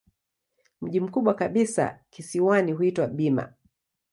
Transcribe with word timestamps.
Mji 0.81 0.99
mkubwa 0.99 1.33
kabisa 1.33 1.99
kisiwani 2.09 2.71
huitwa 2.71 3.07
Bima. 3.07 3.53